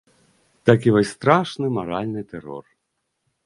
Такі 0.69 0.93
вось 0.95 1.11
страшны 1.17 1.65
маральны 1.77 2.21
тэрор. 2.35 2.65